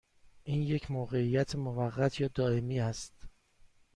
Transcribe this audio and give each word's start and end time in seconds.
این 0.43 0.61
یک 0.63 0.91
موقعیت 0.91 1.55
موقت 1.55 2.19
یا 2.19 2.27
دائمی 2.33 2.79
است؟ 2.79 3.13